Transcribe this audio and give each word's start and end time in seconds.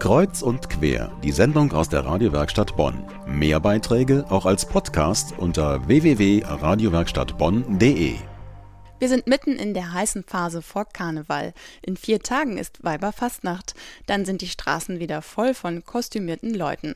Kreuz 0.00 0.40
und 0.40 0.70
quer, 0.70 1.12
die 1.22 1.30
Sendung 1.30 1.72
aus 1.72 1.90
der 1.90 2.06
Radiowerkstatt 2.06 2.74
Bonn. 2.74 3.04
Mehr 3.26 3.60
Beiträge 3.60 4.24
auch 4.30 4.46
als 4.46 4.64
Podcast 4.64 5.34
unter 5.36 5.86
www.radiowerkstattbonn.de. 5.86 8.14
Wir 8.98 9.08
sind 9.10 9.26
mitten 9.26 9.56
in 9.56 9.74
der 9.74 9.92
heißen 9.92 10.24
Phase 10.24 10.62
vor 10.62 10.86
Karneval. 10.86 11.52
In 11.82 11.98
vier 11.98 12.20
Tagen 12.20 12.56
ist 12.56 12.82
Weiberfastnacht. 12.82 13.74
Dann 14.06 14.24
sind 14.24 14.40
die 14.40 14.48
Straßen 14.48 15.00
wieder 15.00 15.20
voll 15.20 15.52
von 15.52 15.84
kostümierten 15.84 16.54
Leuten. 16.54 16.94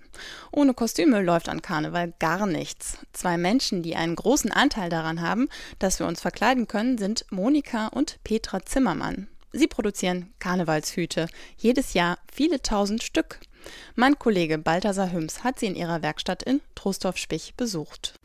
Ohne 0.50 0.72
Kostüme 0.72 1.20
läuft 1.20 1.50
an 1.50 1.60
Karneval 1.60 2.14
gar 2.18 2.46
nichts. 2.46 2.96
Zwei 3.12 3.36
Menschen, 3.36 3.82
die 3.82 3.96
einen 3.96 4.16
großen 4.16 4.50
Anteil 4.50 4.88
daran 4.88 5.20
haben, 5.20 5.50
dass 5.78 5.98
wir 5.98 6.06
uns 6.06 6.22
verkleiden 6.22 6.68
können, 6.68 6.96
sind 6.96 7.26
Monika 7.30 7.88
und 7.88 8.18
Petra 8.24 8.64
Zimmermann. 8.64 9.28
Sie 9.56 9.68
produzieren 9.68 10.34
Karnevalshüte, 10.40 11.28
jedes 11.56 11.94
Jahr 11.94 12.18
viele 12.30 12.60
tausend 12.60 13.04
Stück. 13.04 13.38
Mein 13.94 14.18
Kollege 14.18 14.58
Balthasar 14.58 15.12
Hüms 15.12 15.44
hat 15.44 15.60
sie 15.60 15.66
in 15.66 15.76
ihrer 15.76 16.02
Werkstatt 16.02 16.42
in 16.42 16.60
Trostorf-Spich 16.74 17.54
besucht. 17.56 18.18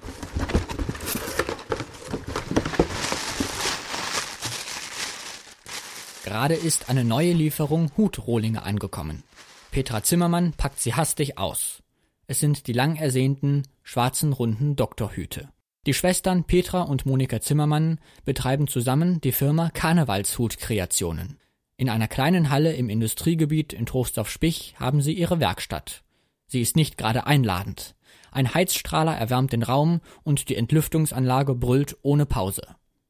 Gerade 6.23 6.55
ist 6.55 6.89
eine 6.89 7.03
neue 7.03 7.33
Lieferung 7.33 7.91
Hutrohlinge 7.95 8.63
angekommen. 8.63 9.21
Petra 9.69 10.01
Zimmermann 10.01 10.53
packt 10.53 10.79
sie 10.79 10.95
hastig 10.95 11.37
aus. 11.37 11.83
Es 12.25 12.39
sind 12.39 12.65
die 12.65 12.73
lang 12.73 12.95
ersehnten, 12.95 13.67
schwarzen 13.83 14.33
runden 14.33 14.75
Doktorhüte. 14.75 15.49
Die 15.85 15.93
Schwestern 15.93 16.43
Petra 16.43 16.81
und 16.81 17.05
Monika 17.05 17.39
Zimmermann 17.39 17.99
betreiben 18.25 18.67
zusammen 18.67 19.21
die 19.21 19.31
Firma 19.31 19.69
Karnevalshut 19.69 20.57
Kreationen. 20.57 21.39
In 21.77 21.89
einer 21.89 22.09
kleinen 22.09 22.49
Halle 22.49 22.73
im 22.73 22.89
Industriegebiet 22.89 23.71
in 23.71 23.85
Trostorf-Spich 23.85 24.75
haben 24.77 25.01
sie 25.01 25.13
ihre 25.13 25.39
Werkstatt. 25.39 26.03
Sie 26.47 26.61
ist 26.61 26.75
nicht 26.75 26.97
gerade 26.97 27.25
einladend. 27.25 27.95
Ein 28.31 28.53
Heizstrahler 28.53 29.15
erwärmt 29.15 29.53
den 29.53 29.63
Raum 29.63 30.01
und 30.23 30.49
die 30.49 30.57
Entlüftungsanlage 30.57 31.55
brüllt 31.55 31.95
ohne 32.01 32.25
Pause. 32.25 32.63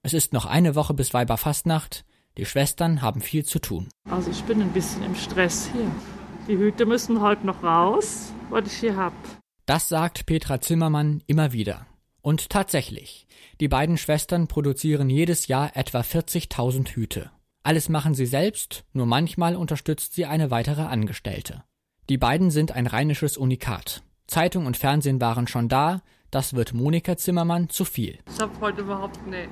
Es 0.04 0.14
ist 0.14 0.31
noch 0.31 0.45
eine 0.45 0.76
Woche 0.76 0.94
bis 0.94 1.14
Weiberfastnacht. 1.14 2.06
Die 2.38 2.45
Schwestern 2.45 3.02
haben 3.02 3.22
viel 3.22 3.44
zu 3.44 3.58
tun. 3.58 3.89
Also 4.09 4.30
ich 4.30 4.44
bin 4.44 4.61
ein 4.61 4.72
bisschen 4.72 5.04
im 5.04 5.16
Stress 5.16 5.70
hier. 5.73 5.92
Die 6.48 6.58
Hüte 6.58 6.86
müssen 6.86 7.22
heute 7.22 7.48
noch 7.48 7.64
raus, 7.64 8.31
was 8.52 8.67
ich 8.67 8.80
hier 8.80 8.95
hab. 8.95 9.14
Das 9.66 9.89
sagt 9.89 10.28
Petra 10.28 10.61
Zimmermann 10.61 11.23
immer 11.26 11.52
wieder. 11.52 11.88
Und 12.22 12.50
tatsächlich, 12.50 13.28
die 13.59 13.67
beiden 13.67 13.98
Schwestern 13.98 14.48
produzieren 14.48 15.09
jedes 15.09 15.48
Jahr 15.48 15.75
etwa 15.75 16.02
40.000 16.02 16.89
Hüte. 16.89 17.31
Alles 17.64 17.89
machen 17.89 18.14
sie 18.14 18.26
selbst, 18.26 18.84
nur 18.94 19.06
manchmal 19.06 19.56
unterstützt 19.56 20.14
sie 20.14 20.26
eine 20.26 20.52
weitere 20.52 20.84
Angestellte. 20.84 21.64
Die 22.09 22.17
beiden 22.17 22.52
sind 22.52 22.72
ein 22.72 22.88
rheinisches 22.88 23.38
Unikat. 23.38 24.02
Zeitung 24.28 24.66
und 24.66 24.78
Fernsehen 24.78 25.22
waren 25.22 25.48
schon 25.48 25.70
da, 25.70 26.02
das 26.31 26.53
wird 26.53 26.73
Monika 26.73 27.17
Zimmermann 27.17 27.70
zu 27.70 27.86
viel. 27.86 28.20
Ich 28.31 28.39
habe 28.39 28.52
heute 28.61 28.81
überhaupt, 28.81 29.20
nee, 29.28 29.44
äh, 29.44 29.48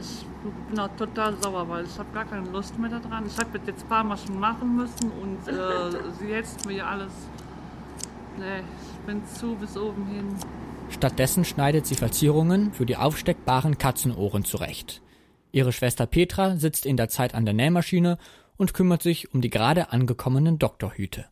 ich 0.00 0.24
bin 0.68 0.78
auch 0.78 0.94
total 0.96 1.36
sauer, 1.42 1.68
weil 1.68 1.84
ich 1.84 1.98
habe 1.98 2.12
gar 2.12 2.24
keine 2.24 2.48
Lust 2.50 2.78
mehr 2.78 2.90
daran. 2.90 3.26
Ich 3.26 3.36
habe 3.36 3.58
jetzt 3.66 3.82
ein 3.82 3.88
paar 3.88 4.04
Mal 4.04 4.16
schon 4.16 4.38
machen 4.38 4.76
müssen 4.76 5.10
und 5.10 5.48
äh, 5.48 5.90
sie 6.20 6.28
jetzt 6.28 6.64
mir 6.66 6.86
alles, 6.86 7.12
nee, 8.38 8.60
ich 8.60 8.98
bin 9.06 9.22
zu 9.26 9.56
bis 9.56 9.76
oben 9.76 10.06
hin. 10.06 10.36
Stattdessen 10.90 11.44
schneidet 11.44 11.86
sie 11.86 11.94
Verzierungen 11.94 12.72
für 12.72 12.84
die 12.84 12.96
aufsteckbaren 12.96 13.78
Katzenohren 13.78 14.44
zurecht. 14.44 15.02
Ihre 15.52 15.72
Schwester 15.72 16.06
Petra 16.06 16.56
sitzt 16.56 16.86
in 16.86 16.96
der 16.96 17.08
Zeit 17.08 17.34
an 17.34 17.44
der 17.44 17.54
Nähmaschine 17.54 18.18
und 18.56 18.74
kümmert 18.74 19.02
sich 19.02 19.32
um 19.32 19.40
die 19.40 19.50
gerade 19.50 19.90
angekommenen 19.92 20.58
Doktorhüte. 20.58 21.26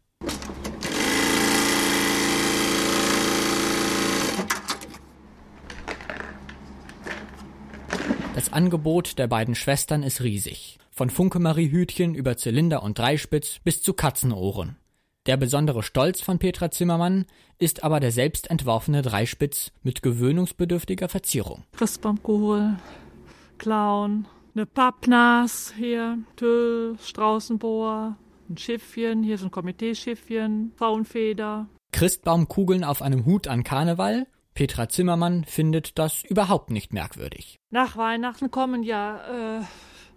Das 8.34 8.52
Angebot 8.52 9.18
der 9.18 9.26
beiden 9.26 9.56
Schwestern 9.56 10.04
ist 10.04 10.22
riesig. 10.22 10.78
Von 10.92 11.10
Funkemarie-Hütchen 11.10 12.14
über 12.14 12.36
Zylinder 12.36 12.82
und 12.84 12.98
Dreispitz 12.98 13.58
bis 13.64 13.82
zu 13.82 13.94
Katzenohren. 13.94 14.76
Der 15.28 15.36
besondere 15.36 15.82
Stolz 15.82 16.22
von 16.22 16.38
Petra 16.38 16.70
Zimmermann 16.70 17.26
ist 17.58 17.84
aber 17.84 18.00
der 18.00 18.12
selbst 18.12 18.50
entworfene 18.50 19.02
Dreispitz 19.02 19.72
mit 19.82 20.00
gewöhnungsbedürftiger 20.00 21.10
Verzierung. 21.10 21.64
Christbaumkohl, 21.76 22.76
Clown, 23.58 24.26
eine 24.54 24.64
Pappnas 24.64 25.74
hier, 25.76 26.16
Tüll, 26.36 26.96
Straußenbohr, 27.04 28.16
ein 28.48 28.56
Schiffchen, 28.56 29.22
hier 29.22 29.34
ist 29.34 29.44
ein 29.44 29.50
Komiteeschiffchen, 29.50 30.72
Faunfeder. 30.76 31.68
Christbaumkugeln 31.92 32.82
auf 32.82 33.02
einem 33.02 33.26
Hut 33.26 33.48
an 33.48 33.64
Karneval? 33.64 34.26
Petra 34.54 34.88
Zimmermann 34.88 35.44
findet 35.44 35.98
das 35.98 36.24
überhaupt 36.24 36.70
nicht 36.70 36.94
merkwürdig. 36.94 37.58
Nach 37.68 37.98
Weihnachten 37.98 38.50
kommen 38.50 38.82
ja 38.82 39.58
äh, 39.58 39.62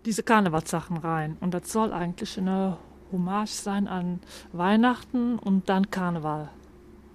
diese 0.06 0.24
Karnevalssachen 0.24 0.96
rein 0.96 1.36
und 1.42 1.54
das 1.54 1.70
soll 1.70 1.92
eigentlich 1.92 2.38
eine 2.38 2.78
Hommage 3.12 3.52
sein 3.52 3.88
an 3.88 4.20
Weihnachten 4.52 5.38
und 5.38 5.70
dann 5.70 5.90
Karneval. 5.92 6.50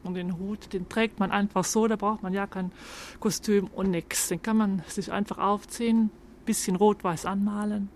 Und 0.05 0.15
den 0.15 0.39
Hut, 0.39 0.73
den 0.73 0.89
trägt 0.89 1.19
man 1.19 1.33
einfach 1.33 1.65
so, 1.65 1.89
da 1.89 1.97
braucht 1.97 2.23
man 2.23 2.33
ja 2.33 2.47
kein 2.47 2.71
Kostüm 3.19 3.67
und 3.67 3.91
nix. 3.91 4.29
Den 4.29 4.41
kann 4.41 4.57
man 4.57 4.83
sich 4.87 5.11
einfach 5.11 5.39
aufziehen, 5.39 6.11
bisschen 6.45 6.77
rot-weiß 6.77 7.27
anmalen, 7.27 7.89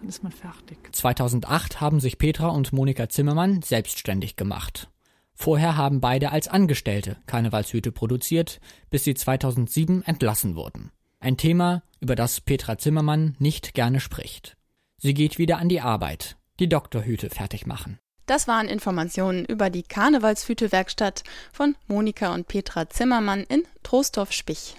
dann 0.00 0.08
ist 0.08 0.22
man 0.22 0.32
fertig. 0.32 0.78
2008 0.92 1.80
haben 1.80 2.00
sich 2.00 2.18
Petra 2.18 2.48
und 2.48 2.72
Monika 2.72 3.08
Zimmermann 3.08 3.62
selbstständig 3.62 4.36
gemacht. 4.36 4.88
Vorher 5.34 5.76
haben 5.76 6.00
beide 6.00 6.32
als 6.32 6.48
Angestellte 6.48 7.18
Karnevalshüte 7.26 7.92
produziert, 7.92 8.60
bis 8.90 9.04
sie 9.04 9.14
2007 9.14 10.02
entlassen 10.02 10.56
wurden. 10.56 10.90
Ein 11.20 11.36
Thema, 11.36 11.82
über 12.00 12.16
das 12.16 12.40
Petra 12.40 12.78
Zimmermann 12.78 13.36
nicht 13.38 13.74
gerne 13.74 14.00
spricht. 14.00 14.56
Sie 14.98 15.14
geht 15.14 15.38
wieder 15.38 15.58
an 15.58 15.68
die 15.68 15.80
Arbeit, 15.80 16.36
die 16.58 16.68
Doktorhüte 16.68 17.30
fertig 17.30 17.66
machen. 17.66 17.98
Das 18.26 18.48
waren 18.48 18.68
Informationen 18.68 19.44
über 19.44 19.70
die 19.70 19.84
Karnevalshütewerkstatt 19.84 21.22
von 21.52 21.76
Monika 21.86 22.34
und 22.34 22.48
Petra 22.48 22.88
Zimmermann 22.90 23.44
in 23.44 23.62
Trostorf-Spich. 23.84 24.74